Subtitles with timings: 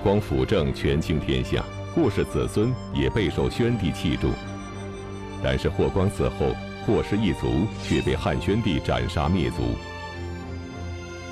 [0.00, 1.62] 霍光辅政，权倾天下，
[1.94, 4.32] 霍氏子孙也备受宣帝器重。
[5.44, 6.54] 但是霍光死后，
[6.86, 9.76] 霍氏一族却被汉宣帝斩杀灭族。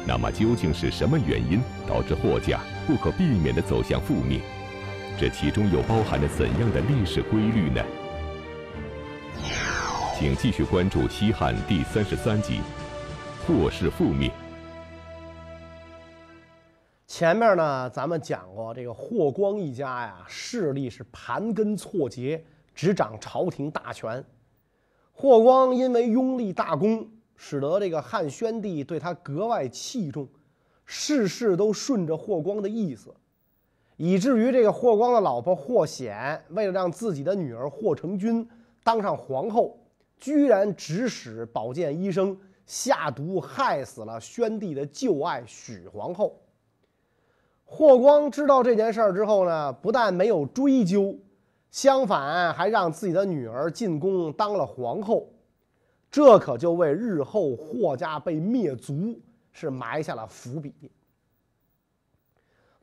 [0.06, 4.38] 那么究竟是什么原因导致霍家不可避免地走向覆灭？
[5.18, 7.82] 这其中又包含着怎样的历史规律呢？
[10.18, 12.60] 请继续关注《西汉》第三十三集
[13.46, 14.28] 《霍氏覆灭》。
[17.08, 22.44] 前面呢，咱们讲过，这个霍光一家呀，势力是盘根错节，
[22.74, 24.22] 执掌朝廷大权。
[25.12, 30.28] 霍光因为拥立大功，使得这个汉宣帝对他格外器重，
[30.84, 33.14] 事事都顺着霍光的意思，
[33.96, 38.46] 以至于这个霍光的老婆霍显，为了让自己的女儿霍成君
[38.84, 39.82] 当上皇后。
[40.18, 46.38] 居然指使保健医生下毒害死了宣帝的旧爱许皇后。
[47.70, 51.14] 霍光知道这件事儿之后呢，不但没有追究，
[51.70, 55.28] 相反还让自己的女儿进宫当了皇后，
[56.10, 59.20] 这可就为日后霍家被灭族
[59.52, 60.90] 是埋下了伏笔。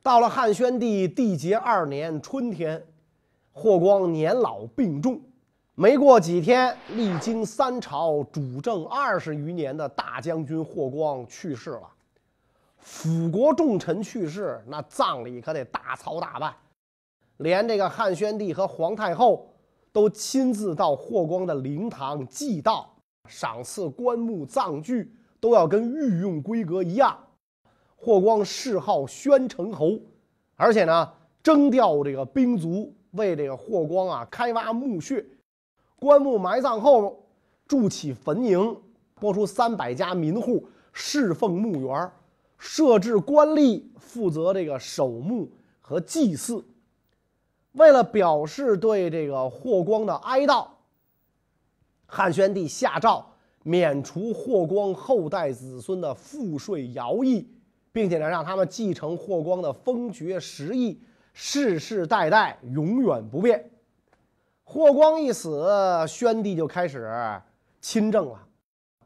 [0.04, 2.80] 到了汉宣帝缔结二年春天，
[3.50, 5.20] 霍光年老病重。
[5.74, 11.90] 没过几天，历经三朝、主政二十余年的大将军霍光去世了。
[12.86, 16.54] 辅国重臣去世，那葬礼可得大操大办，
[17.38, 19.52] 连这个汉宣帝和皇太后
[19.92, 22.86] 都亲自到霍光的灵堂祭悼，
[23.28, 27.18] 赏赐棺木葬具都要跟御用规格一样。
[27.96, 29.98] 霍光谥号宣城侯，
[30.54, 35.26] 而且呢，征调这个兵卒为这个霍光啊开挖墓穴。
[35.98, 37.26] 棺木埋葬后，
[37.66, 38.78] 筑起坟茔，
[39.16, 42.12] 拨出三百家民户侍奉墓园儿，
[42.58, 45.50] 设置官吏负责这个守墓
[45.80, 46.64] 和祭祀。
[47.72, 50.66] 为了表示对这个霍光的哀悼，
[52.06, 53.26] 汉宣帝下诏
[53.62, 57.46] 免除霍光后代子孙的赋税徭役，
[57.92, 60.98] 并且呢让他们继承霍光的封爵实邑，
[61.34, 63.70] 世世代代永远不变。
[64.64, 65.68] 霍光一死，
[66.08, 67.12] 宣帝就开始
[67.80, 68.45] 亲政了。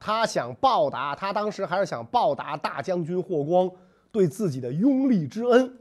[0.01, 3.71] 他想报答，他当时还是想报答大将军霍光
[4.11, 5.73] 对自己的拥立之恩，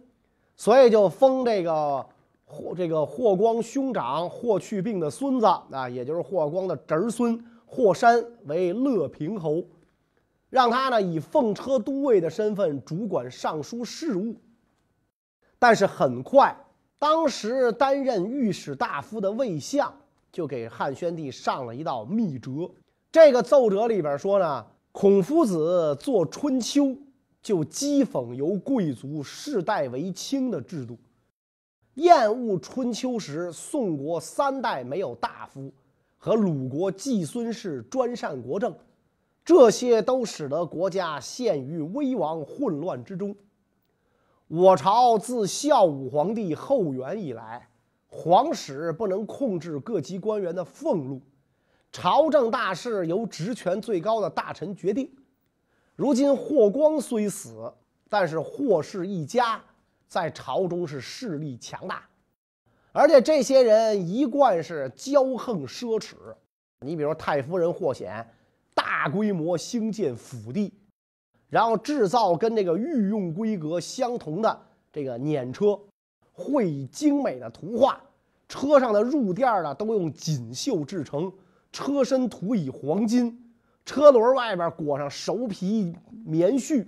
[0.58, 2.06] 所以就封这个
[2.46, 9.64] 霍这个霍光兄长霍去病的孙子啊，也就是霍光的侄孙霍山为乐平侯，
[10.50, 14.36] 让他呢以奉车都尉的身份主管尚书事务。
[15.58, 16.56] 但是很快。
[16.98, 19.90] 当时担任御史大夫的魏相
[20.34, 22.70] 就给汉宣帝上了一道密折。
[23.12, 26.96] 这个奏折里边说呢，孔夫子做春秋
[27.42, 30.96] 就讥讽由贵族世代为卿的制度，
[31.96, 35.72] 厌恶春秋时宋国三代没有大夫
[36.20, 38.76] 和鲁国季孙氏专擅国政，
[39.44, 43.36] 这些都使得国家陷于危亡混乱之中。
[44.48, 47.68] 我朝自孝武皇帝后元以来，
[48.08, 51.20] 皇室不能控制各级官员的俸禄，
[51.92, 55.12] 朝政大事由职权最高的大臣决定。
[55.96, 57.72] 如今霍光虽死，
[58.08, 59.62] 但是霍氏一家
[60.08, 62.08] 在朝中是势力强大，
[62.92, 66.16] 而且这些人一贯是骄横奢侈。
[66.86, 68.26] 你比如太夫人霍显，
[68.74, 70.74] 大规模兴建府邸。
[71.50, 74.62] 然后制造跟这个御用规格相同的
[74.94, 75.80] 这个辇车，
[76.32, 78.00] 绘以精美的图画，
[78.48, 81.34] 车上的褥垫呢都用锦绣制成，
[81.72, 83.54] 车身涂以黄金，
[83.86, 86.86] 车轮外边裹上熟皮棉絮，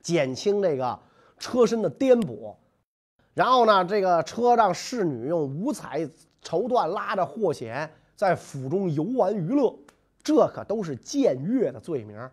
[0.00, 0.98] 减轻这个
[1.38, 2.54] 车身的颠簸。
[3.34, 6.08] 然后呢，这个车让侍女用五彩
[6.40, 9.76] 绸缎拉着霍显在府中游玩娱乐，
[10.22, 12.30] 这可都是僭越的罪名。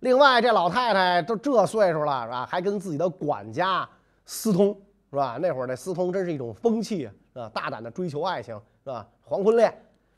[0.00, 2.44] 另外，这老太太都这岁数了，是吧？
[2.44, 3.88] 还跟自己的管家
[4.26, 4.76] 私通，
[5.10, 5.38] 是吧？
[5.40, 7.48] 那会儿那私通真是一种风气啊！
[7.54, 9.08] 大胆的追求爱情，是吧？
[9.22, 9.72] 黄昏恋。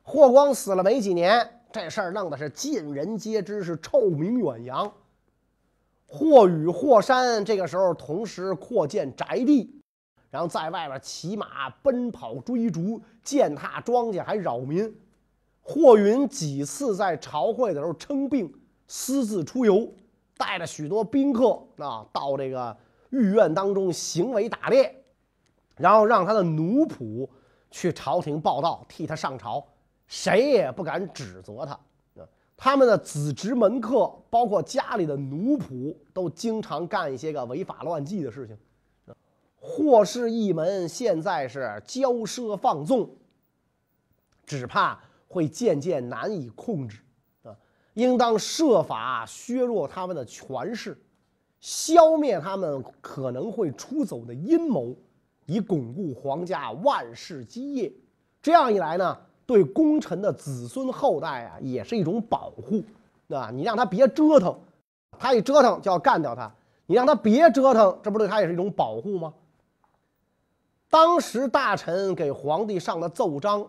[0.07, 4.93] 霍光死了没几年，这事儿弄得是尽人皆知，是臭名远扬。
[6.07, 9.81] 霍宇、霍山这个时候同时扩建宅地，
[10.31, 14.95] 然后在外边骑马奔跑追逐，践踏庄稼，还扰民。
[15.63, 18.53] 霍云几次在朝会的时候称病。
[18.87, 19.91] 私自出游，
[20.37, 22.77] 带着许多宾客啊，到这个
[23.09, 25.03] 御苑当中行为打猎，
[25.79, 27.27] 然后让他的奴仆
[27.71, 29.67] 去朝廷报道，替他上朝，
[30.07, 31.79] 谁也不敢指责他。
[32.57, 38.57] 他们的子侄门客，包括家里的奴仆，都经常干一些个违法乱纪的事情。
[39.07, 39.17] 啊，
[39.57, 43.11] 霍氏一门现在是骄奢放纵，
[44.47, 47.01] 只怕会渐渐难以控制
[47.43, 47.57] 啊！
[47.95, 50.97] 应当设法削弱他们的权势，
[51.61, 54.97] 消灭他们可能会出走的阴谋，
[55.47, 57.93] 以巩固皇家万世基业。
[58.41, 62.83] 这样一来呢，对功臣的子孙后代啊，也是一种保护。
[63.29, 64.59] 啊，你让他别折腾，
[65.19, 66.53] 他一折腾就要干掉他。
[66.87, 69.33] 你让他别折腾，这不对他也是一种保护吗？
[70.91, 73.67] 当时大臣给皇帝上的奏章，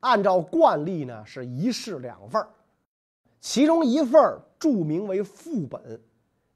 [0.00, 2.46] 按照惯例呢是一式两份
[3.40, 6.00] 其中一份注明为副本，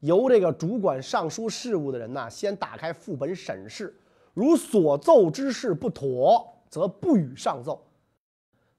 [0.00, 3.98] 由这个主管尚书事务的人呢先打开副本审视，
[4.34, 7.82] 如所奏之事不妥，则不予上奏。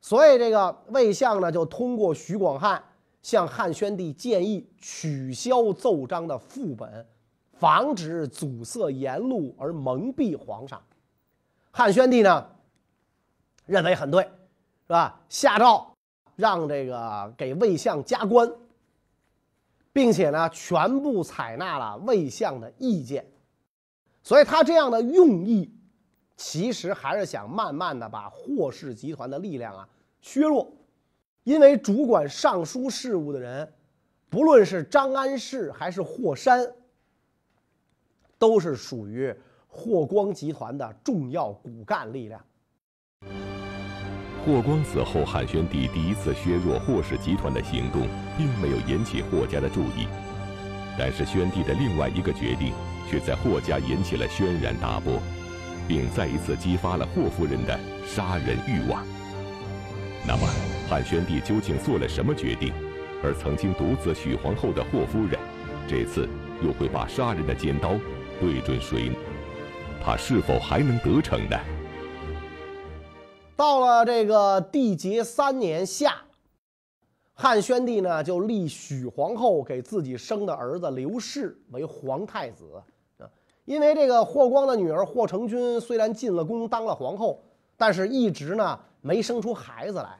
[0.03, 2.83] 所以这个魏相呢就通过徐广汉
[3.21, 7.07] 向汉宣帝建议取消奏章的副本，
[7.53, 10.83] 防止阻塞言路而蒙蔽皇上。
[11.71, 12.45] 汉宣帝呢，
[13.65, 15.21] 认为很对，是吧？
[15.29, 15.95] 下诏
[16.35, 18.51] 让这个给魏相加官，
[19.93, 23.25] 并且呢，全部采纳了魏相的意见。
[24.21, 25.73] 所以他这样的用意，
[26.35, 29.87] 其实还是想慢慢的把霍氏集团的力量啊
[30.21, 30.71] 削弱，
[31.43, 33.73] 因为主管尚书事务的人，
[34.29, 36.65] 不论是张安世还是霍山，
[38.37, 39.35] 都是属于。
[39.75, 42.39] 霍光集团的重要骨干力量。
[44.45, 48.07] 霍光死后，汉宣帝第一次削弱霍氏集团的行动，
[48.37, 50.07] 并没有引起霍家的注意。
[50.95, 52.71] 但是，宣帝的另外一个决定，
[53.09, 55.19] 却在霍家引起了轩然大波，
[55.87, 59.05] 并再一次激发了霍夫人的杀人欲望。
[60.25, 60.47] 那么，
[60.89, 62.73] 汉宣帝究竟做了什么决定？
[63.23, 65.39] 而曾经毒死许皇后的霍夫人，
[65.87, 66.27] 这次
[66.61, 67.95] 又会把杀人的尖刀
[68.39, 69.11] 对准谁？
[70.03, 71.57] 他是否还能得逞呢？
[73.55, 76.15] 到了这个缔结三年夏，
[77.33, 82.65] 汉宣帝呢就立许皇后给自己生的儿子刘氏为皇太子。
[83.65, 87.41] 因为这个霍光的女儿霍成君虽然进了宫当了皇后，
[87.77, 90.19] 但是一直呢没生出孩子来，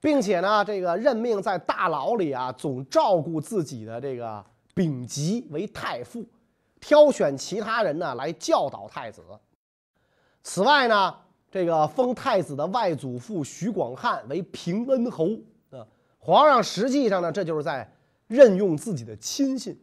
[0.00, 4.44] 并且呢这个任命在大牢里啊总照顾自己的这个
[4.74, 6.24] 丙吉为太傅。
[6.80, 9.22] 挑选其他人呢来教导太子。
[10.42, 11.14] 此外呢，
[11.50, 15.28] 这个封太子的外祖父徐广汉为平恩侯
[15.70, 15.86] 啊。
[16.18, 17.90] 皇上实际上呢，这就是在
[18.26, 19.78] 任用自己的亲信。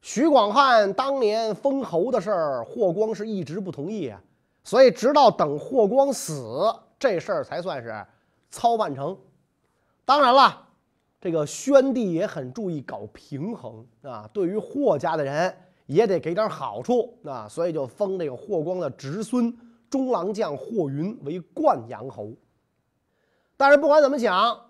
[0.00, 4.22] 徐广汉当年封侯的事儿，霍光是一直不同意啊，
[4.64, 8.06] 所以直到等霍光死，这事儿才算是
[8.50, 9.16] 操办成。
[10.04, 10.68] 当然了，
[11.20, 15.56] 这个宣帝也很注意搞平衡啊，对于霍家的人。
[15.86, 19.56] 也得给点好处啊，所以就封这个霍光的侄孙
[19.88, 22.32] 中郎将霍云为灌阳侯。
[23.56, 24.66] 但是不管怎么讲，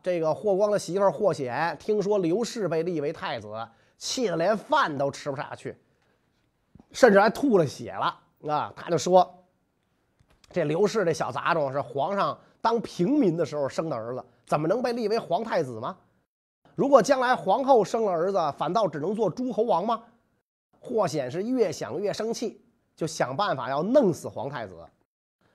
[0.00, 3.48] 这个霍光的媳妇霍显听说刘氏被立为太子，
[4.00, 5.76] 气得连饭都吃不下去，
[6.90, 8.18] 甚至还吐了血了
[8.50, 8.72] 啊！
[8.74, 9.44] 他就说
[10.50, 15.94] ：“这刘氏这小杂种是皇上当平民的时候生的儿子，怎么能被立为皇太子吗？
[16.74, 20.02] 如果将来皇后生了儿子，反倒只能做诸侯王吗？”
[20.80, 22.64] 霍显是越想越生气，
[22.96, 24.74] 就想办法要弄死皇太子。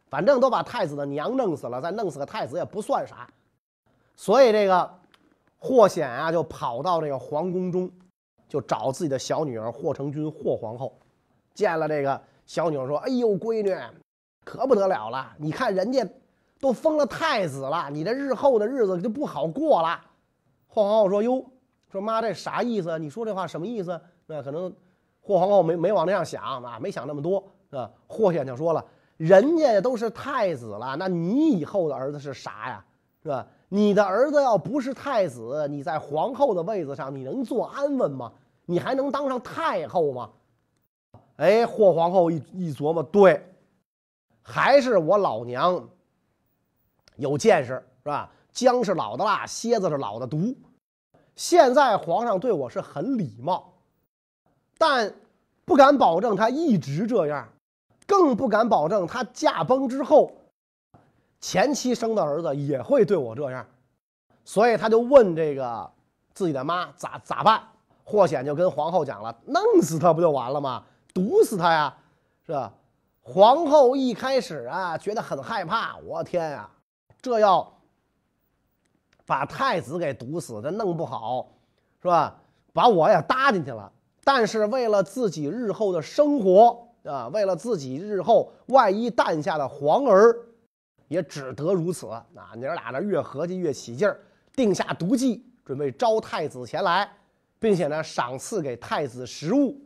[0.08, 3.28] 反正都把太子的娘弄死了，再弄死个太子也不算啥。
[4.16, 5.00] 所以这个
[5.58, 7.92] 霍显啊，就跑到这个皇宫中，
[8.48, 10.98] 就找自己的小女儿霍成君霍皇后。
[11.54, 13.76] 见了这个小女儿说：“哎呦，闺女，
[14.44, 15.34] 可不得了了！
[15.38, 16.06] 你看人家
[16.60, 20.00] 都封了太子了，你这日后的日子就不好过了。”
[20.68, 21.46] 霍皇后说：“哟，
[21.92, 23.00] 说妈，这啥意思？
[23.00, 24.00] 你说这话什么意思？
[24.26, 24.74] 那可能……”
[25.22, 27.90] 霍皇后没没往那样想啊，没想那么多啊。
[28.06, 28.86] 霍显就说了
[29.18, 32.86] ：“人家都是太子了，那你以后的儿子是啥呀？
[33.24, 33.48] 是吧？
[33.76, 38.32] 你的儿子要不是太子，你在皇后的位子上，你能坐安稳吗？
[38.66, 40.30] 你还能当上太后吗？”
[41.36, 43.54] 哎，霍皇后一一琢磨，对，
[44.42, 45.90] 还是我老娘
[47.18, 48.32] 有见识，是吧？
[48.54, 50.56] 姜是老的辣，蝎子是老的毒。
[51.36, 53.74] 现在皇上对我是很礼貌。
[54.78, 55.14] 但
[55.66, 57.50] 不敢保证他一直这样，
[58.08, 60.32] 更不敢保证他驾崩之后，
[61.40, 63.66] 前妻生的儿子也会对我这样，
[64.44, 65.90] 所以他就问这个
[66.34, 67.62] 自己的妈咋咋办？
[68.04, 70.84] 霍显就跟皇后讲了：弄死他不就完了吗？
[71.14, 71.96] 毒死他呀，
[72.46, 72.72] 是吧？
[73.22, 76.70] 皇后一开始啊觉得很害怕，我天呀，
[77.22, 77.72] 这要
[79.26, 81.48] 把太子给毒死，这弄不好，
[82.00, 82.36] 是吧？
[82.72, 83.92] 把我也搭进去了。
[84.24, 90.36] 但是为了自己日后的生活啊，为了自己日后万一诞下的皇儿，
[91.08, 92.26] 也只得如此啊。
[92.56, 94.20] 娘俩呢越合计越起劲儿，
[94.54, 97.10] 定下毒计，准备招太子前来，
[97.60, 99.80] 并且呢赏赐给太子食物，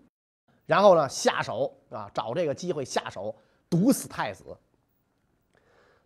[0.66, 3.36] 然后呢下手啊，找这个机会下手
[3.70, 4.44] 毒死太子。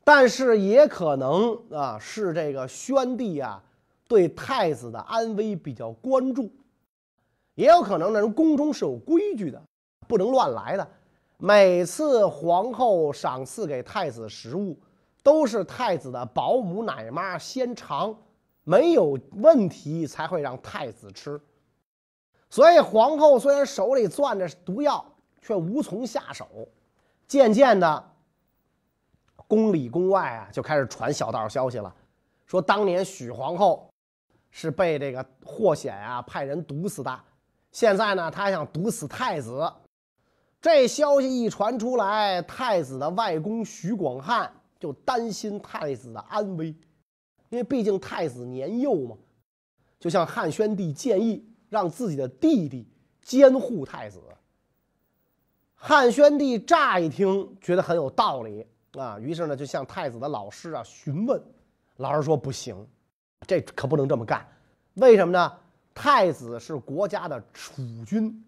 [0.05, 3.63] 但是也可能啊，是这个宣帝啊，
[4.05, 6.51] 对太子的安危比较关注，
[7.55, 9.61] 也有可能呢，宫中是有规矩的，
[10.05, 10.85] 不能乱来的。
[11.37, 14.77] 每次皇后赏赐给太子食物，
[15.23, 18.15] 都是太子的保姆奶妈先尝，
[18.63, 21.41] 没有问题才会让太子吃。
[22.49, 25.03] 所以皇后虽然手里攥着毒药，
[25.41, 26.47] 却无从下手。
[27.27, 28.11] 渐渐的。
[29.47, 31.93] 宫里宫外啊，就开始传小道消息了，
[32.45, 33.87] 说当年许皇后
[34.49, 37.19] 是被这个霍显啊派人毒死的，
[37.71, 39.71] 现在呢他还想毒死太子。
[40.59, 44.51] 这消息一传出来，太子的外公许广汉
[44.83, 46.75] 就担心太子的安危，
[47.47, 49.15] 因为毕竟太子年幼嘛，
[49.97, 52.85] 就向汉宣帝建议让自己的弟弟
[53.21, 54.19] 监护太子。
[55.73, 58.67] 汉宣帝乍一听觉得很有道理。
[58.91, 61.41] 啊，于是呢，就向太子的老师啊询问，
[61.95, 62.75] 老师说不行，
[63.47, 64.45] 这可不能这么干。
[64.95, 65.53] 为什么呢？
[65.93, 68.43] 太子是国家的储君，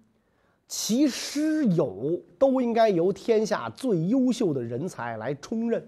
[0.68, 5.88] 其师友都应该由天下最优秀的人才来充任，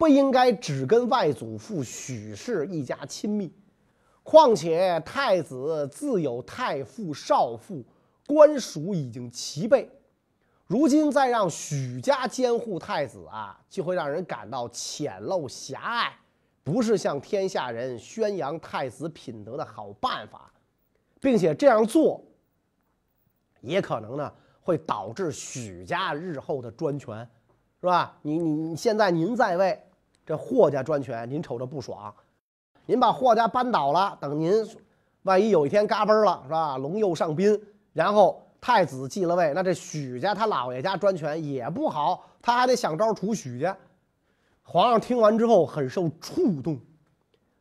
[0.00, 3.52] 不应该只跟外祖父许氏一家亲密。
[4.22, 7.84] 况且太子自有太傅、少傅，
[8.26, 9.90] 官署已经齐备。
[10.66, 16.16] 如今再让许家监护太子啊，就会让人感到浅陋狭隘，
[16.64, 20.50] 不是向天下人宣扬太子品德的好办法，
[21.20, 22.24] 并且这样做，
[23.60, 27.28] 也可能呢会导致许家日后的专权，
[27.82, 28.16] 是吧？
[28.22, 29.78] 你你你现在您在位，
[30.30, 32.14] 这霍家专权，您瞅着不爽，
[32.86, 34.64] 您把霍家扳倒了，等您
[35.24, 36.78] 万一有一天嘎嘣了，是吧？
[36.78, 37.60] 龙佑上宾，
[37.92, 38.40] 然后。
[38.62, 43.74] 太子继了位，那这许家他姥爷家专权也不好，他还得想招除许家。
[44.62, 46.78] 皇上听完之后很受触动，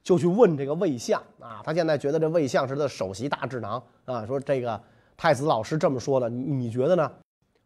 [0.03, 4.77] 就去问这个魏相啊，他现在觉得这魏相是他的首席大智囊啊，说这个
[5.15, 7.09] 太子老师这么说的，你觉得呢？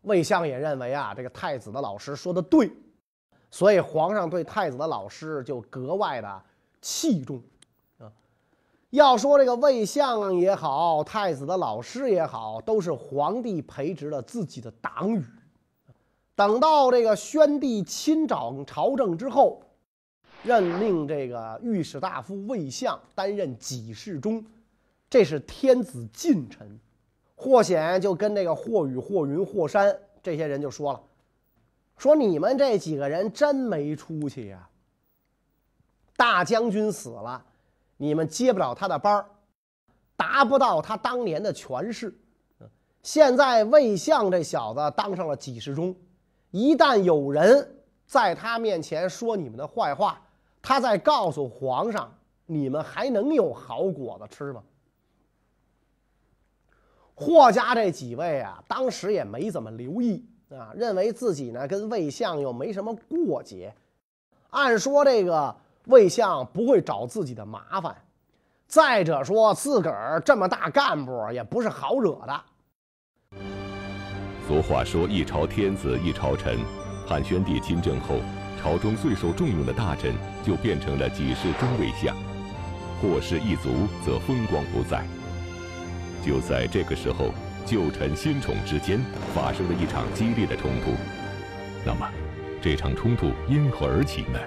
[0.03, 2.71] 魏相也认为啊，这个太子的老师说的对，
[3.53, 6.41] 所以皇上对太子的老师就格外的
[6.81, 7.39] 器重。
[7.99, 8.11] 啊
[8.89, 15.23] 要说这个魏相也好，太子的老师也好，都是皇帝培植了自己的党羽。
[16.35, 19.61] 等到这个宣帝亲掌朝政之后，
[20.41, 24.43] 任命这个御史大夫魏相担任给事中，
[25.11, 26.79] 这是天子近臣。
[27.35, 31.01] 霍显就跟这个霍宇、霍云、霍山这些人就说了
[32.03, 34.67] ：“说你们这几个人真没出息呀！
[36.17, 37.41] 大将军死了。”
[37.95, 39.25] 你们接不了他的班儿，
[40.17, 42.13] 达不到他当年的权势。
[43.01, 45.95] 现在魏相这小子当上了几世中，
[46.51, 50.21] 一旦有人在他面前说你们的坏话，
[50.61, 52.13] 他再告诉皇上，
[52.45, 54.61] 你们还能有好果子吃吗？
[57.15, 60.25] 霍家这几位啊，当时也没怎么留意
[60.57, 63.73] 啊，认为自己呢跟魏相又没什么过节。
[64.49, 65.55] 按说这个。
[65.87, 67.93] 魏相不会找自己的麻烦，
[68.67, 72.41] 再者说自个儿这么大干部也不是好惹的。
[74.47, 76.57] 俗话说：“一朝天子一朝臣。”
[77.05, 78.15] 汉宣帝亲政后，
[78.61, 82.15] 朝中最受重用的大臣就变成了几世中卫相，
[83.01, 83.69] 霍氏一族
[84.05, 85.05] 则风光不再。
[86.25, 87.25] 就在这个时候，
[87.65, 88.99] 旧臣新宠之间
[89.33, 90.91] 发生了一场激烈的冲突。
[91.85, 92.09] 那么，
[92.61, 94.39] 这场冲突因何而起呢？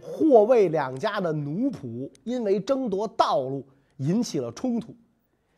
[0.00, 3.66] 霍魏两家的奴仆因为争夺道路
[3.96, 4.94] 引起了冲突，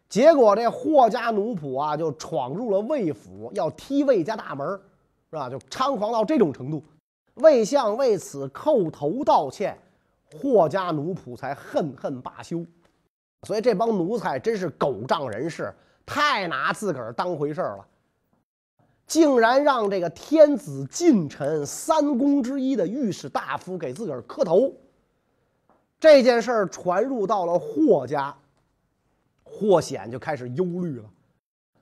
[0.09, 4.67] 结果这霍家奴仆啊就闯入了魏府，要踢魏家大门，
[5.31, 5.51] 是吧？
[5.51, 6.83] 就猖狂到这种程度，
[7.35, 9.77] 魏相为此叩头道歉，
[10.33, 12.65] 霍家奴仆才恨恨罢休。
[13.45, 15.73] 所以这帮奴才真是狗仗人势，
[16.07, 17.85] 太拿自个儿当回事了。
[19.07, 24.73] 竟然让这个天子近臣三公之一的御史大夫给自个儿磕头，
[26.01, 28.35] 这件事儿传入到了霍家，
[29.43, 31.05] 霍显就开始忧虑了。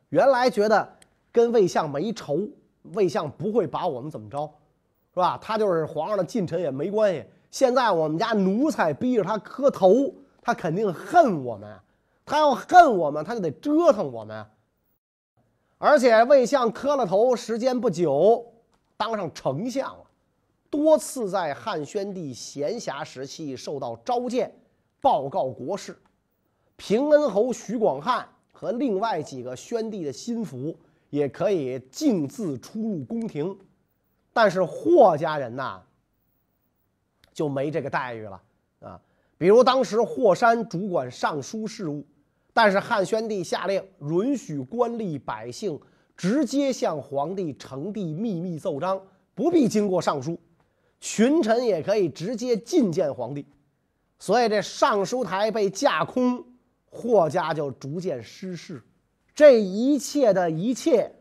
[0.09, 0.97] 原来觉得
[1.31, 2.41] 跟魏相没仇，
[2.95, 4.53] 魏相不会把我们怎么着，
[5.15, 5.39] 是吧？
[5.41, 7.25] 他就是皇上的近臣也没关系。
[7.53, 11.81] 现在我们家奴才逼着他磕头，他肯定恨我们。
[12.25, 14.47] 他要恨我们，他就得折腾我们。
[15.77, 18.47] 而且魏相磕了头，时间不久，
[18.97, 20.05] 当上丞相了，
[20.71, 24.55] 多次在汉宣帝闲暇时期受到召见，
[25.01, 26.01] 报告国事。
[26.77, 30.77] 平恩侯徐广汉和另外几个宣帝的心腹
[31.11, 33.59] 也可以径自出入宫廷，
[34.33, 35.83] 但是霍家人呐
[37.35, 38.43] 就没这个待遇了
[38.81, 39.01] 啊。
[39.43, 42.07] 比如当时霍山主管尚书事务。
[42.53, 45.81] 但是汉宣帝下令允许官吏百姓
[46.17, 49.03] 直接向皇帝呈递秘密奏章，
[49.35, 50.39] 不必经过尚书，
[51.01, 53.45] 群臣也可以直接觐见皇帝。
[54.21, 56.45] 所以这尚书台被架空，
[56.89, 58.81] 霍家就逐渐失势。
[59.35, 61.13] 这一切的一切，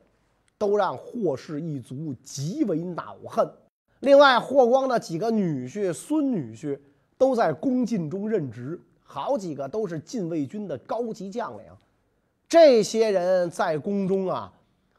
[0.59, 3.51] 都让霍氏一族极为恼恨。
[4.01, 6.77] 另外，霍光的几个女婿、孙女婿
[7.21, 8.81] 都在宫禁中任职。
[9.03, 11.65] 好几个都是禁卫军的高级将领，
[12.49, 14.51] 这些人在宫中啊，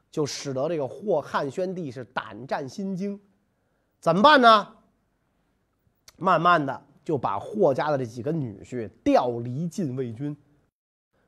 [0.08, 3.20] 就使得这个霍汉宣帝是胆战心惊。
[3.98, 4.68] 怎么办呢？
[6.16, 10.36] 慢慢的就把霍家的这几个女婿调离禁卫军，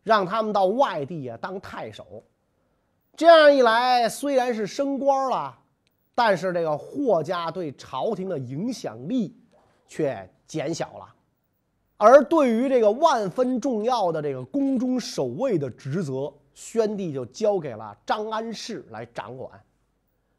[0.04, 2.22] 让他们到外地啊当太守。
[3.16, 5.58] 这样一来，虽然是升官了，
[6.14, 9.36] 但是这个霍家对朝廷的影响力
[9.88, 11.14] 却减小了。
[11.96, 19.50] 而对于这个万分重要的这个宫中守卫的职责，宣帝就交给了张安世来掌管。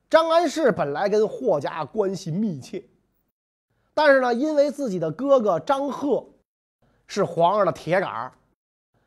[0.10, 2.84] 张安世本来跟霍家关系密切，
[3.94, 6.28] 但是呢，因为自己的哥哥张贺
[7.08, 8.34] 是皇上的铁杆儿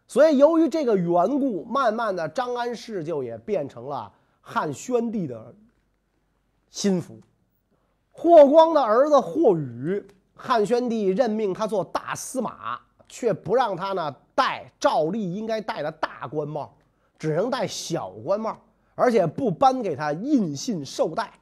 [0.06, 5.54] 所以由于这个缘故，慢慢的张安世就也变成了汉宣帝的
[6.70, 7.20] 心腹。
[8.10, 10.04] 霍光的儿子霍宇。
[10.38, 16.74] 汉宣帝任命他做大司马，却不让他呢戴照例应该戴的大官帽，
[17.18, 18.56] 只能戴小官帽，
[18.94, 21.32] 而且不颁给他印信绶带，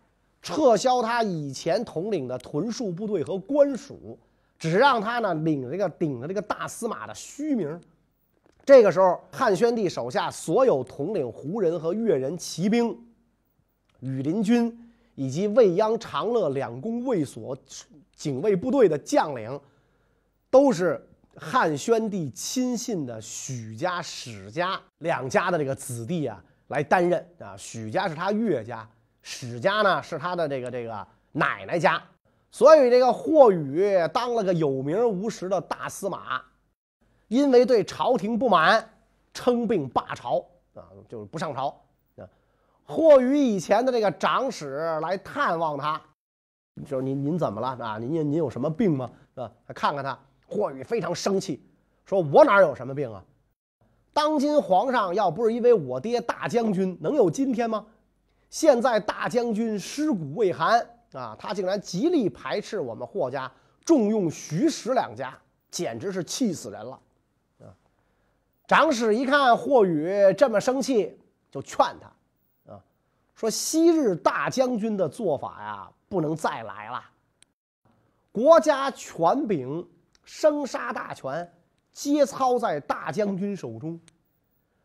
[0.41, 4.19] 撤销他以前统领的屯戍部队和官署，
[4.59, 7.79] 只让他呢领这个顶着这个大司马的虚名。
[8.65, 12.99] 这个时候，汉宣帝手下所有统领胡人和越人骑兵、
[14.01, 14.86] 羽林军
[15.17, 17.59] 以及未央、长乐两宫卫所。
[18.17, 19.61] 警卫部队的将领，
[20.51, 27.55] 都是汉宣帝亲信的许家、史家两家的这个子弟啊，来担任啊。
[27.59, 28.89] 许家是他岳家，
[29.21, 32.03] 史家呢是他的这个这个奶奶家，
[32.51, 36.41] 所以这个霍宇当了个有名无实的大司马，
[37.29, 38.89] 因为对朝廷不满，
[39.35, 41.79] 称病罢朝啊，就是不上朝
[42.87, 46.01] 霍宇以前的这个长史来探望他。
[46.85, 47.99] 就是您，您怎么了啊？
[47.99, 49.11] 您您您有什么病吗？
[49.35, 51.63] 啊，看看他，霍宇非常生气，
[52.05, 53.25] 说：“我哪有什么病啊？
[54.13, 57.87] 当今皇上要不是因为我爹大将军，能有今天吗？
[58.51, 63.51] 现在大将军尸骨未寒啊，他竟然极力排斥我们霍家，
[63.85, 65.37] 重用徐史两家，
[65.71, 67.01] 简直是气死人了
[67.61, 67.73] 啊！”
[68.69, 71.19] 长史一看霍宇这么生气，
[71.51, 72.13] 就劝他，
[73.37, 77.03] 说：“昔日大将军的做法呀。”不能再来了。
[78.31, 79.85] 国家权柄、
[80.23, 81.53] 生杀大权，
[81.93, 83.99] 皆操在大将军手中。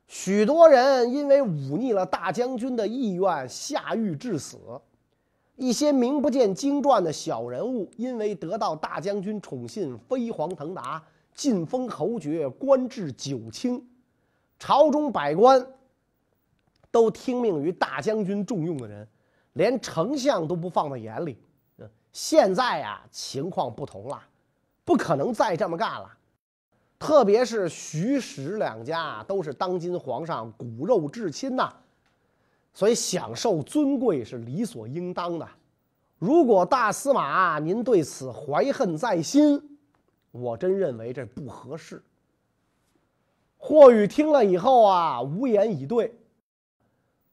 [0.08, 4.58] 许多人因为忤逆了大将军的意愿，下狱致死；
[5.58, 11.04] 一些名不见经传的小人物，因为得到大将军宠信，飞黄腾达，
[11.36, 13.88] 晋封侯爵，官至九卿。
[14.58, 15.64] 朝中百官
[16.92, 19.08] 都听命于大将军重用的人。
[19.54, 21.38] 连丞相都不放在眼里，
[22.14, 24.22] 现在呀情况不同了，
[24.86, 26.10] 不可能再这么干了。
[26.98, 31.74] 特别是徐史两家都是当今皇上骨肉至亲呐，
[32.74, 35.46] 所以享受尊贵是理所应当的。
[36.18, 39.78] 如果大司马您对此怀恨在心，
[40.32, 42.02] 我真认为这不合适。
[43.58, 46.16] 霍宇听了以后啊，无言以对。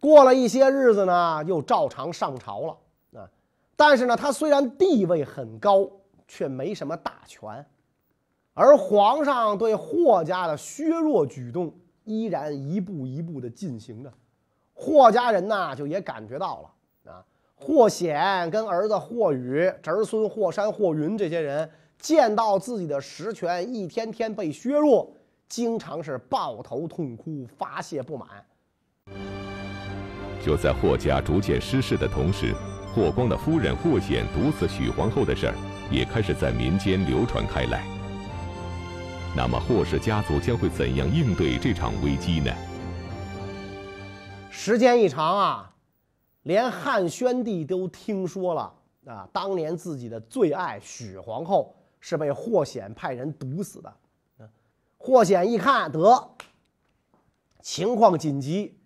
[0.00, 3.28] 过了一些日子呢，又照常上朝了啊。
[3.76, 5.88] 但是呢，他虽然地位很高，
[6.26, 7.64] 却没什么大权。
[8.54, 11.72] 而皇上对霍家的削弱举动
[12.04, 14.12] 依然一步一步的进行着。
[14.74, 17.24] 霍家人呢，就也感觉到了啊。
[17.54, 25.12] 霍显跟儿子霍宇、侄孙霍山、霍云这些人见到自己的实权一天天被削弱，
[25.48, 28.28] 经常是抱头痛哭，发泄不满。
[30.48, 32.54] 就在霍家逐渐失势的同时，
[32.94, 35.54] 霍光的夫人霍显毒死许皇后的事儿
[35.90, 37.84] 也开始在民间流传开来。
[39.36, 42.50] 那么霍氏家族将会怎样应对这场危机呢？
[44.48, 45.74] 时间一长啊，
[46.44, 48.72] 连汉宣帝都听说了
[49.04, 53.94] 啊，当年自己的最爱许皇后是被霍显派人毒死的。
[54.96, 56.30] 霍显一看得
[57.60, 58.77] 情况紧急，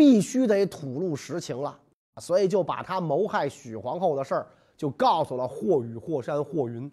[0.00, 1.78] 必须得吐露实情了，
[2.16, 6.90] 所以就把他谋害许皇后的事儿就告诉了霍雨、霍山、霍云。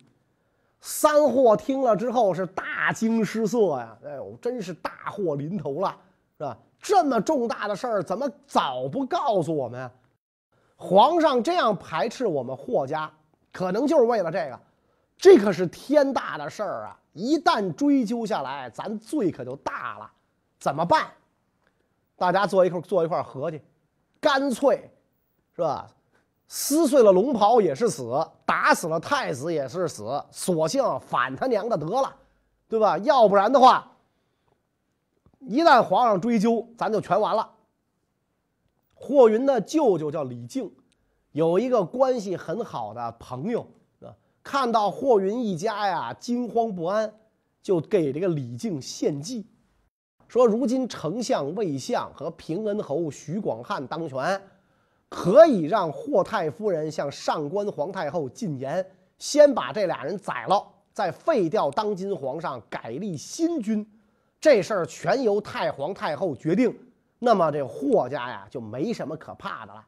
[0.81, 3.97] 三霍听了之后是大惊失色呀！
[4.03, 5.97] 哎呦，真是大祸临头了，
[6.37, 6.57] 是吧？
[6.81, 9.89] 这么重大的事儿，怎么早不告诉我们？
[10.75, 13.09] 皇上这样排斥我们霍家，
[13.53, 14.59] 可能就是为了这个。
[15.15, 16.99] 这可是天大的事儿啊！
[17.13, 20.11] 一旦追究下来，咱罪可就大了。
[20.59, 21.07] 怎么办？
[22.17, 23.61] 大家坐一块坐一块合计，
[24.19, 24.89] 干脆，
[25.55, 25.89] 是吧？
[26.49, 32.15] 撕碎了龙袍也是死，打死了太子也是死，索性反他娘的得了，
[32.67, 32.97] 对吧？
[32.99, 33.93] 要不然的话。
[35.41, 37.49] 一旦皇上追究，咱就全完了。
[38.93, 40.69] 霍云的舅舅叫李靖，
[41.31, 43.61] 有一个关系很好的朋友
[44.01, 47.13] 啊，看到霍云一家呀惊慌不安，
[47.61, 49.45] 就给这个李靖献计，
[50.27, 54.41] 说如今丞相魏相和平恩侯徐广汉当权，
[55.07, 58.85] 可以让霍太夫人向上官皇太后进言，
[59.17, 60.61] 先把这俩人宰了，
[60.91, 63.89] 再废掉当今皇上，改立新君。
[64.39, 66.77] 这事儿全由太皇太后决定，
[67.19, 69.83] 那么这霍家呀就没什么可怕的了。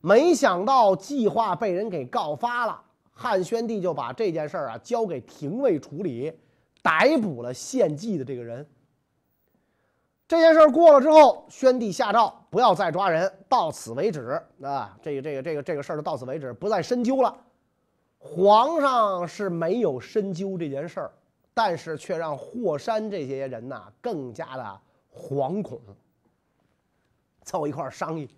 [0.00, 2.80] 没想到计划被人给告发了，
[3.12, 6.32] 汉宣帝就把这件事儿啊交给廷尉处理，
[6.82, 8.66] 逮捕了献计的这个人。
[10.28, 14.96] 这件事儿过了之后，宣帝下诏不要再抓人，到此为止啊！
[15.02, 17.34] 这个这个这个这个事儿就到此为止，不再深究了。
[18.18, 21.10] 皇上是没有深究这件事儿。
[21.54, 24.80] 但是却让霍山这些人呐更加的
[25.12, 25.80] 惶恐，
[27.42, 28.30] 凑一块商议，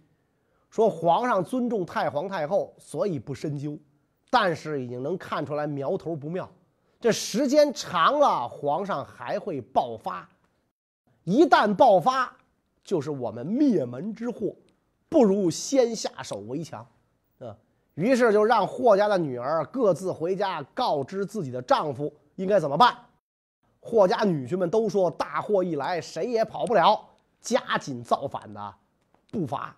[0.70, 3.76] 说皇上尊重太皇太后，所以不深究。
[4.30, 6.50] 但是已经能看出来苗头不妙，
[6.98, 10.26] 这时间长了，皇上还会爆发。
[11.24, 12.36] 一旦爆发，
[12.82, 14.54] 就是我们灭门之祸，
[15.08, 16.86] 不如先下手为强。
[17.38, 17.56] 啊，
[17.94, 22.96] 于是就让霍家的女儿各自回家告知自己的丈夫应该怎么办。
[23.80, 27.02] 霍家女婿们都说：“大祸一来，谁也跑不了，
[27.40, 28.74] 加紧造反的
[29.30, 29.74] 步伐。”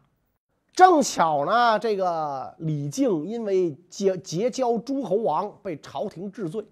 [0.74, 6.66] 正巧呢，这个李靖因为结结交诸侯王，被朝廷治罪。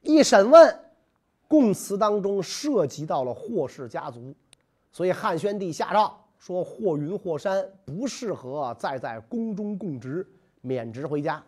[0.00, 0.80] 一审问，
[1.48, 4.34] 供词当中涉及到了霍氏家族，
[4.90, 10.26] 所以汉宣帝下诏说：“霍云、霍山不适合再在宫中供职，
[10.60, 11.42] 免职回家。”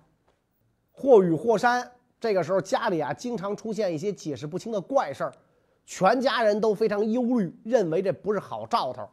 [0.92, 1.92] 霍宇、霍山。
[2.18, 5.32] 这个时候家里啊经常出现一些解释不清的怪事儿，
[5.84, 9.06] 全家人都非常忧虑，认为这不是好兆头。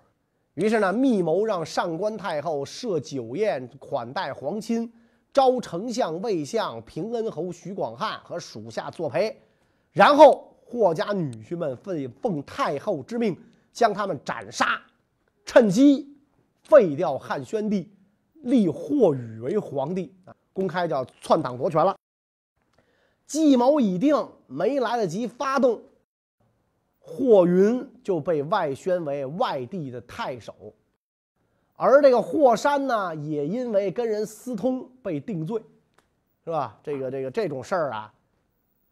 [0.54, 4.92] 于是呢，密谋让上官太后设酒宴款待皇亲，
[5.34, 9.38] 招丞相魏相平恩侯徐广汉和属下作陪，
[9.92, 13.38] 然后霍家女婿们奉奉太后之命
[13.72, 14.82] 将他们斩杀，
[15.46, 16.18] 趁机
[16.64, 17.92] 废掉汉宣帝，
[18.42, 21.96] 立霍宇为皇帝啊，公开叫篡党夺权了。
[23.28, 25.80] 计谋已定，没来得及发动，
[26.98, 30.74] 霍云就被外宣为外地的太守，
[31.76, 35.62] 而这个霍山呢，也因为跟人私通被定罪，
[36.44, 36.80] 是吧？
[36.84, 38.12] 这个这个这种事儿啊，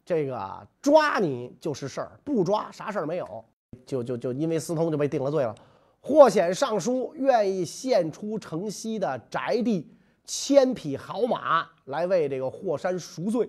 [0.04, 3.44] 这个抓你就是事儿，不抓啥事儿没有，
[3.86, 5.54] 就就就因为私通就被定了罪了。
[6.00, 9.88] 霍显上书愿意献出城西的宅地
[10.24, 13.48] 千匹好马来为这个霍山赎罪。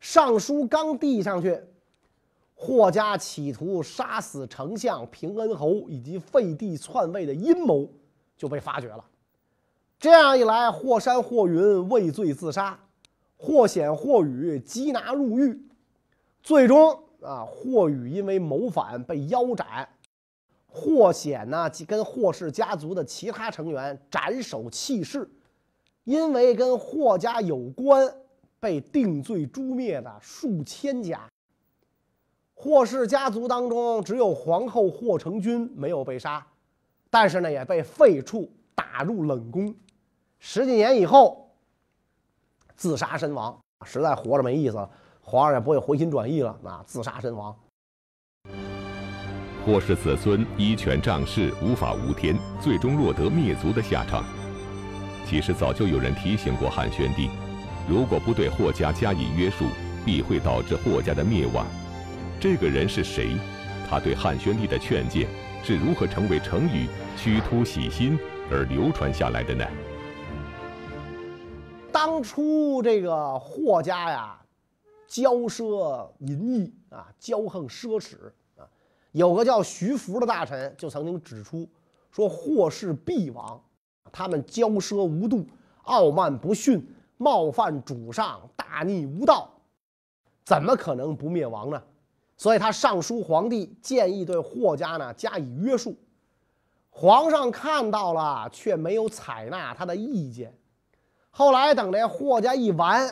[0.00, 1.62] 上书刚递上去，
[2.54, 7.88] 霍家企图杀死丞相平恩侯以及废帝篡位的阴谋
[8.36, 9.04] 就被发觉了。
[10.00, 12.76] 这样一来，霍山、霍云畏罪自杀，
[13.42, 15.60] 霍显、霍宇缉拿入狱。
[16.44, 19.88] 最终啊，霍宇因为谋反被腰斩，
[20.68, 25.28] 霍显呢跟霍氏家族的其他成员斩首弃市，
[26.04, 28.14] 因为跟霍家有关。
[28.60, 31.28] 被定罪诛灭的数千家，
[32.54, 36.46] 霍氏家族当中只有皇后霍成君没有被杀，
[37.10, 39.74] 但是呢也被废黜，打入冷宫，
[40.38, 41.41] 十几年以后
[42.76, 47.54] 自杀身亡，实在活着没意思了，皇上也不会回心转意了，啊，自杀身亡。
[49.64, 54.24] 霍氏子孙依权仗势，无法无天，最终落得灭族的下场。
[55.24, 57.30] 其实早就有人提醒过汉宣帝。
[57.88, 59.66] 如果不对霍家加以约束，
[60.04, 61.64] 必会导致霍家的灭亡。
[62.40, 63.36] 这个人是谁？
[63.88, 65.28] 他对汉宣帝的劝谏
[65.62, 68.18] 是如何成为成语“虚突喜心”
[68.50, 69.64] 而流传下来的呢？
[71.92, 74.40] 当初这个霍家呀，
[75.06, 78.16] 骄奢淫逸啊，骄横奢侈
[78.56, 78.66] 啊，
[79.12, 81.68] 有个叫徐福的大臣就曾经指出
[82.10, 83.62] 说，霍氏必亡，
[84.10, 85.46] 他们骄奢无度，
[85.82, 86.82] 傲慢不逊，
[87.18, 89.50] 冒犯主上，大逆无道，
[90.44, 91.82] 怎么可能不灭亡呢？
[92.38, 95.94] 所以他上书皇帝，建议对霍家呢加以约束。
[96.90, 100.52] 皇上看到了，却没有采纳他的意见。
[101.34, 103.10] 后来等这霍家一完，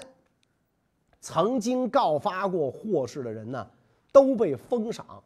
[1.20, 3.66] 曾经告发过霍氏的人呢，
[4.12, 5.22] 都被封赏。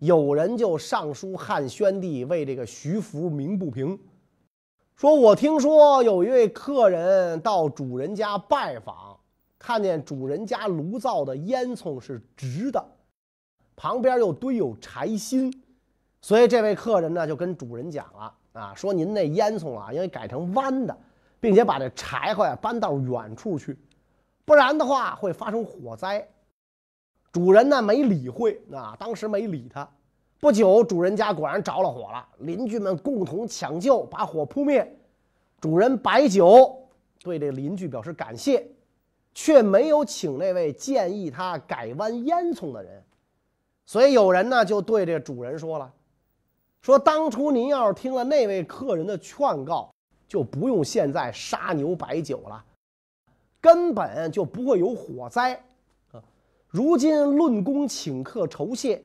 [0.00, 3.96] 有人就上书汉宣帝，为这个徐福鸣不平，
[4.96, 9.16] 说我听说有一位客人到主人家拜访，
[9.56, 12.84] 看见主人家炉灶的烟囱是直的。
[13.76, 15.52] 旁边又堆有柴薪，
[16.20, 20.98] 所以这位客人呢就跟主人讲了啊，说您那烟囱啊，应该改成弯的，
[21.44, 23.78] 并且把这柴火呀搬到远处去，
[24.46, 26.26] 不然的话会发生火灾。
[27.30, 29.86] 主人呢没理会啊，当时没理他。
[30.40, 34.90] 不久，主人家果然着了火了，邻居们共同抢救，把火扑灭。
[35.60, 36.88] 主人摆酒
[37.22, 38.66] 对这邻居表示感谢，
[39.34, 43.04] 却没有请那位建议他改弯烟囱的人。
[43.84, 45.92] 所以有人呢就对这主人说了
[46.80, 49.93] ：“说当初您要是听了那位客人的劝告，
[50.34, 52.64] 就不用现在杀牛摆酒了，
[53.60, 55.64] 根本就不会有火灾。
[56.66, 59.00] 如今论功请客酬谢，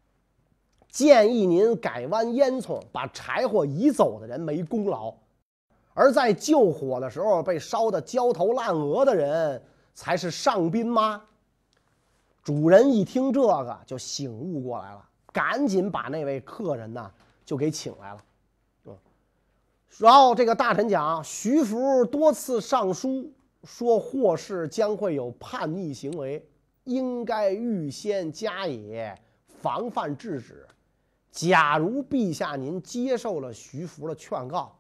[0.89, 5.13] 建议您改弯烟囱，把柴火移走的人没功劳，
[5.93, 9.61] 而在救火的时候被烧得焦头烂额的人
[9.93, 11.21] 才是上宾吗？”
[12.41, 17.11] 主人一听这个，就醒悟过来了，赶紧把那位客人呢
[17.45, 18.23] 就给请来了。
[19.97, 23.29] 然后这个大臣讲，徐福多次上书
[23.63, 26.47] 说霍氏将会有叛逆行为，
[26.85, 28.97] 应该预先加以
[29.47, 30.65] 防范制止。
[31.31, 34.75] 假如陛下您接受了徐福的劝告，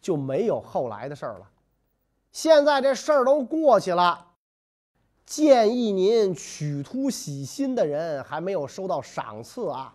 [0.00, 1.48] 就没有后来的事儿了。
[2.32, 4.28] 现在这事儿都过去了。
[5.24, 9.68] 建议您取突喜新的人还没有收到赏赐！
[9.68, 9.94] 啊，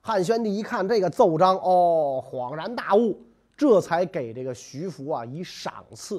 [0.00, 3.16] 汉宣帝一看这个奏章，哦，恍然大悟，
[3.56, 6.18] 这才给这个徐福啊以赏赐。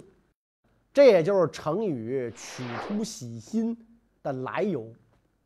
[0.93, 3.77] 这也就是成语“取出喜心”
[4.23, 4.87] 的来由。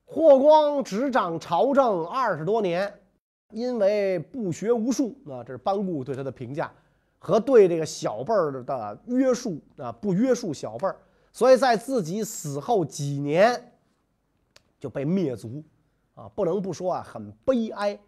[0.05, 2.91] 霍光执掌朝政二十多年，
[3.51, 6.71] 因为不学无术啊，这是班固对他的评价，
[7.17, 10.95] 和对这个小辈儿的约束啊，不约束小辈儿。
[11.31, 13.71] 所以在自己死后几年
[14.79, 15.63] 就被灭族，
[16.13, 17.99] 啊，不能不说啊，很悲哀。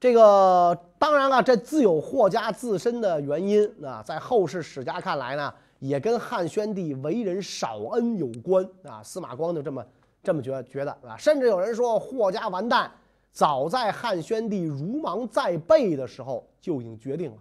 [0.00, 9.02] 这个当然了，这自有霍家自身的原因啊，在后世史家看来呢，也跟汉宣帝为人少恩有关啊。
[9.02, 9.84] 司马光就这么
[10.22, 12.90] 这么觉觉得啊，甚至有人说霍家完蛋，
[13.32, 17.36] 早在汉宣帝如芒在背的时候就已经决定了。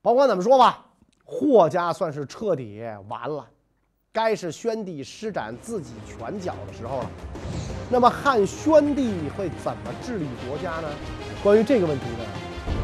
[0.00, 0.86] 甭管怎么说吧。
[1.24, 3.48] 霍家算是彻底完了，
[4.12, 7.10] 该是宣帝施展自己拳脚的时候了。
[7.88, 10.88] 那么汉宣帝会怎么治理国家呢？
[11.42, 12.24] 关于这个问题呢，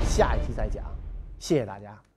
[0.05, 0.85] 下一期再讲。
[1.39, 2.08] 谢谢大家。